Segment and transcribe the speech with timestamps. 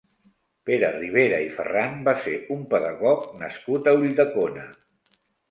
[0.69, 4.67] Pere Ribera i Ferran va ser un pedagog nascut a Ulldecona.